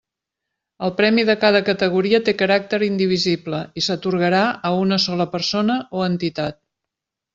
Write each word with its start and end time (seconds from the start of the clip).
El 0.85 0.93
premi 1.01 1.25
de 1.29 1.33
cada 1.43 1.59
categoria 1.67 2.21
té 2.29 2.33
caràcter 2.39 2.79
indivisible 2.87 3.61
i 3.83 3.87
s'atorgarà 3.89 4.41
a 4.71 4.73
una 4.87 4.99
sola 5.07 5.29
persona 5.37 5.77
o 6.01 6.11
entitat. 6.11 6.63